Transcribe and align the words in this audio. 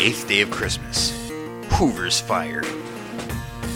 eighth 0.00 0.26
day 0.26 0.40
of 0.40 0.50
Christmas. 0.50 1.10
Hoover's 1.72 2.18
Fire. 2.18 2.62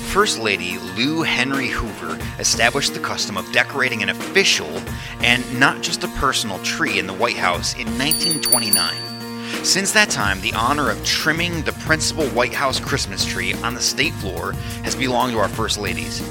First 0.08 0.38
Lady 0.38 0.78
Lou 0.96 1.22
Henry 1.22 1.68
Hoover 1.68 2.18
established 2.38 2.94
the 2.94 3.00
custom 3.00 3.36
of 3.36 3.50
decorating 3.52 4.02
an 4.02 4.08
official 4.08 4.70
and 5.20 5.60
not 5.60 5.82
just 5.82 6.02
a 6.02 6.08
personal 6.08 6.58
tree 6.60 6.98
in 6.98 7.06
the 7.06 7.12
White 7.12 7.36
House 7.36 7.74
in 7.74 7.86
1929. 7.98 8.94
Since 9.64 9.92
that 9.92 10.08
time, 10.08 10.40
the 10.40 10.54
honor 10.54 10.90
of 10.90 11.04
trimming 11.04 11.60
the 11.62 11.72
principal 11.72 12.26
White 12.28 12.54
House 12.54 12.80
Christmas 12.80 13.26
tree 13.26 13.52
on 13.62 13.74
the 13.74 13.80
state 13.80 14.14
floor 14.14 14.52
has 14.82 14.94
belonged 14.94 15.32
to 15.32 15.38
our 15.38 15.48
First 15.48 15.78
Ladies. 15.78 16.22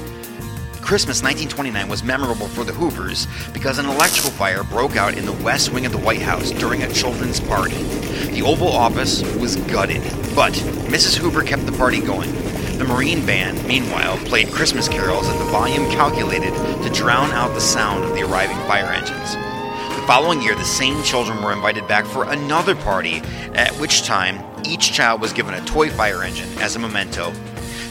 Christmas 0.84 1.22
1929 1.22 1.88
was 1.88 2.04
memorable 2.04 2.46
for 2.46 2.62
the 2.62 2.74
Hoovers 2.74 3.26
because 3.54 3.78
an 3.78 3.86
electrical 3.86 4.30
fire 4.30 4.62
broke 4.62 4.96
out 4.96 5.16
in 5.16 5.24
the 5.24 5.32
west 5.32 5.72
wing 5.72 5.86
of 5.86 5.92
the 5.92 5.98
White 5.98 6.20
House 6.20 6.50
during 6.50 6.82
a 6.82 6.92
children's 6.92 7.40
party. 7.40 7.82
The 8.32 8.42
Oval 8.42 8.68
Office 8.68 9.22
was 9.36 9.56
gutted, 9.56 10.02
but 10.36 10.52
Mrs. 10.92 11.16
Hoover 11.16 11.42
kept 11.42 11.64
the 11.64 11.72
party 11.72 12.02
going. 12.02 12.30
The 12.76 12.84
Marine 12.84 13.24
Band, 13.24 13.66
meanwhile, 13.66 14.18
played 14.26 14.52
Christmas 14.52 14.86
carols 14.86 15.26
at 15.26 15.38
the 15.38 15.46
volume 15.46 15.88
calculated 15.90 16.52
to 16.52 16.90
drown 16.90 17.30
out 17.30 17.54
the 17.54 17.62
sound 17.62 18.04
of 18.04 18.12
the 18.14 18.20
arriving 18.20 18.58
fire 18.66 18.92
engines. 18.92 19.32
The 19.98 20.06
following 20.06 20.42
year, 20.42 20.54
the 20.54 20.64
same 20.64 21.02
children 21.02 21.42
were 21.42 21.54
invited 21.54 21.88
back 21.88 22.04
for 22.04 22.24
another 22.24 22.76
party, 22.76 23.22
at 23.54 23.72
which 23.76 24.02
time 24.02 24.38
each 24.66 24.92
child 24.92 25.22
was 25.22 25.32
given 25.32 25.54
a 25.54 25.64
toy 25.64 25.88
fire 25.88 26.22
engine 26.22 26.58
as 26.58 26.76
a 26.76 26.78
memento. 26.78 27.32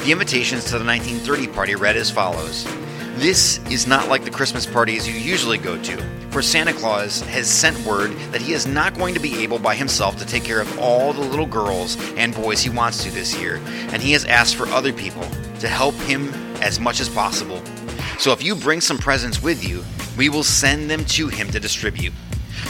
The 0.04 0.12
invitations 0.12 0.66
to 0.66 0.78
the 0.78 0.86
1930 0.86 1.48
party 1.48 1.74
read 1.74 1.98
as 1.98 2.12
follows 2.12 2.68
This 3.16 3.60
is 3.70 3.86
not 3.86 4.10
like 4.10 4.26
the 4.26 4.32
Christmas 4.32 4.66
parties 4.66 5.08
you 5.08 5.14
usually 5.14 5.60
go 5.60 5.80
to, 5.84 5.98
for 6.32 6.42
Santa 6.42 6.74
Claus 6.74 7.22
has 7.22 7.48
sent 7.48 7.78
word 7.86 8.12
that 8.32 8.42
he 8.42 8.54
is 8.54 8.66
not 8.66 8.96
going 8.96 9.14
to 9.14 9.20
be 9.20 9.44
able 9.44 9.60
by 9.60 9.76
himself 9.76 10.18
to 10.18 10.26
take 10.26 10.44
care 10.44 10.60
of 10.60 10.80
all 10.80 11.14
the 11.14 11.22
little 11.22 11.46
girls 11.46 11.96
and 12.16 12.34
boys 12.34 12.62
he 12.62 12.72
wants 12.72 13.04
to 13.04 13.12
this 13.12 13.40
year, 13.40 13.62
and 13.92 14.02
he 14.02 14.14
has 14.14 14.26
asked 14.26 14.56
for 14.56 14.66
other 14.70 14.92
people 14.92 15.22
to 15.60 15.68
help 15.68 15.94
him 15.94 16.34
as 16.64 16.80
much 16.80 17.00
as 17.00 17.08
possible. 17.08 17.62
So 18.18 18.32
if 18.32 18.44
you 18.44 18.56
bring 18.56 18.82
some 18.82 18.98
presents 18.98 19.44
with 19.44 19.64
you, 19.64 19.84
we 20.18 20.30
will 20.30 20.44
send 20.44 20.90
them 20.90 21.06
to 21.06 21.28
him 21.28 21.52
to 21.52 21.60
distribute. 21.60 22.14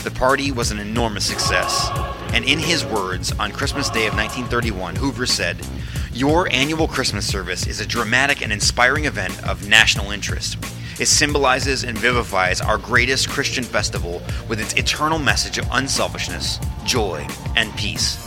The 0.03 0.11
party 0.11 0.51
was 0.51 0.71
an 0.71 0.79
enormous 0.79 1.25
success, 1.25 1.89
and 2.33 2.43
in 2.43 2.59
his 2.59 2.83
words, 2.83 3.31
on 3.39 3.53
Christmas 3.53 3.89
Day 3.89 4.07
of 4.07 4.13
1931, 4.13 4.97
Hoover 4.97 5.25
said, 5.25 5.65
Your 6.13 6.47
annual 6.51 6.87
Christmas 6.87 7.25
service 7.25 7.65
is 7.65 7.79
a 7.79 7.87
dramatic 7.87 8.43
and 8.43 8.53
inspiring 8.53 9.05
event 9.05 9.43
of 9.47 9.67
national 9.67 10.11
interest. 10.11 10.59
It 10.99 11.07
symbolizes 11.07 11.83
and 11.83 11.97
vivifies 11.97 12.61
our 12.61 12.77
greatest 12.77 13.29
Christian 13.29 13.63
festival 13.63 14.21
with 14.47 14.59
its 14.59 14.73
eternal 14.73 15.17
message 15.17 15.57
of 15.57 15.67
unselfishness, 15.71 16.59
joy, 16.85 17.25
and 17.55 17.75
peace. 17.75 18.19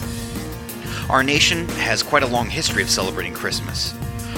Our 1.08 1.22
nation 1.22 1.68
has 1.68 2.02
quite 2.02 2.24
a 2.24 2.26
long 2.26 2.50
history 2.50 2.82
of 2.82 2.90
celebrating 2.90 3.32
Christmas. 3.32 3.92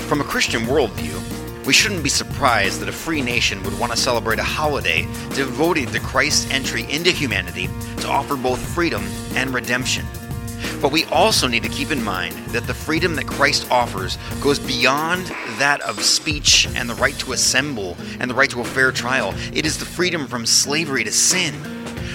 From 0.09 0.21
a 0.21 0.25
Christian 0.25 0.65
worldview, 0.65 1.65
we 1.65 1.73
shouldn't 1.73 2.03
be 2.03 2.11
surprised 2.11 2.81
that 2.81 2.91
a 2.91 2.93
free 2.93 3.23
nation 3.23 3.63
would 3.63 3.79
want 3.79 3.93
to 3.93 3.99
celebrate 3.99 4.41
a 4.41 4.45
holiday 4.45 5.05
devoted 5.35 5.89
to 5.95 6.01
Christ's 6.01 6.51
entry 6.51 6.83
into 6.93 7.11
humanity 7.11 7.71
to 8.01 8.09
offer 8.09 8.37
both 8.37 8.61
freedom 8.61 9.03
and 9.37 9.55
redemption. 9.55 10.05
But 10.81 10.93
we 10.93 11.05
also 11.07 11.49
need 11.49 11.65
to 11.65 11.69
keep 11.69 11.91
in 11.91 12.03
mind 12.03 12.37
that 12.49 12.67
the 12.67 12.75
freedom 12.75 13.17
that 13.17 13.27
Christ 13.27 13.69
offers 13.71 14.17
goes 14.41 14.59
beyond 14.59 15.27
that 15.59 15.81
of 15.81 16.03
speech 16.03 16.69
and 16.75 16.89
the 16.89 16.95
right 16.95 17.19
to 17.19 17.33
assemble 17.33 17.97
and 18.21 18.31
the 18.31 18.35
right 18.35 18.51
to 18.51 18.61
a 18.61 18.65
fair 18.65 18.93
trial. 18.93 19.35
It 19.53 19.67
is 19.67 19.79
the 19.79 19.85
freedom 19.85 20.27
from 20.29 20.47
slavery 20.47 21.03
to 21.05 21.11
sin, 21.11 21.55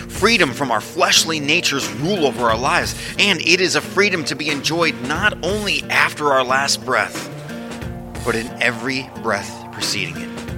freedom 0.08 0.54
from 0.54 0.72
our 0.72 0.82
fleshly 0.82 1.40
nature's 1.40 1.90
rule 1.96 2.26
over 2.26 2.50
our 2.50 2.58
lives, 2.58 2.96
and 3.20 3.42
it 3.42 3.60
is 3.60 3.76
a 3.76 3.82
freedom 3.82 4.24
to 4.26 4.36
be 4.36 4.50
enjoyed 4.50 4.96
not 5.08 5.44
only 5.44 5.84
after 5.90 6.32
our 6.32 6.44
last 6.44 6.86
breath, 6.86 7.30
but 8.24 8.36
in 8.36 8.48
every 8.62 9.10
breath 9.22 9.70
preceding 9.74 10.16
it. 10.18 10.53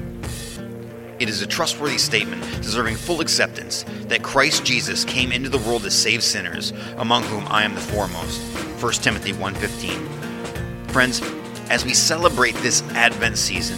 It 1.17 1.29
is 1.29 1.41
a 1.41 1.47
trustworthy 1.47 1.97
statement 1.97 2.43
deserving 2.61 2.97
full 2.97 3.21
acceptance 3.21 3.85
that 4.09 4.21
Christ 4.21 4.65
Jesus 4.65 5.05
came 5.05 5.31
into 5.31 5.47
the 5.47 5.59
world 5.59 5.83
to 5.83 5.91
save 5.91 6.21
sinners, 6.21 6.73
among 6.97 7.23
whom 7.23 7.47
I 7.47 7.63
am 7.63 7.73
the 7.73 7.79
foremost. 7.79 8.41
1 8.81 9.01
Timothy 9.01 9.31
1:15. 9.31 10.89
Friends, 10.89 11.21
as 11.69 11.85
we 11.85 11.93
celebrate 11.93 12.55
this 12.55 12.83
Advent 12.95 13.37
season, 13.37 13.77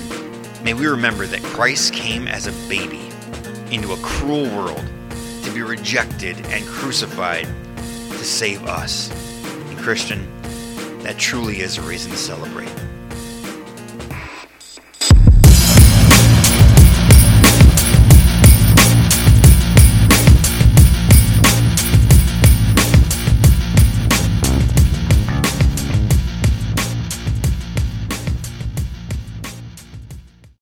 may 0.63 0.73
we 0.73 0.87
remember 0.87 1.27
that 1.27 1.43
Christ 1.43 1.93
came 1.93 2.27
as 2.27 2.47
a 2.47 2.51
baby 2.67 3.07
into 3.69 3.93
a 3.93 3.97
cruel 3.97 4.49
world 4.55 4.83
to 5.43 5.51
be 5.51 5.61
rejected 5.61 6.43
and 6.47 6.65
crucified 6.65 7.47
to 8.09 8.25
save 8.25 8.65
us. 8.65 9.11
And 9.69 9.77
Christian, 9.77 10.27
that 11.03 11.19
truly 11.19 11.61
is 11.61 11.77
a 11.77 11.83
reason 11.83 12.09
to 12.11 12.17
celebrate. 12.17 12.71